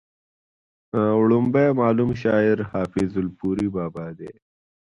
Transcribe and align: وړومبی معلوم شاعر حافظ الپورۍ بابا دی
وړومبی 1.19 1.67
معلوم 1.79 2.11
شاعر 2.21 2.57
حافظ 2.71 3.09
الپورۍ 3.21 3.67
بابا 3.75 4.07
دی 4.17 4.31